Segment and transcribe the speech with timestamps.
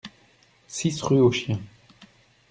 [0.67, 1.59] six rue Aux Chiens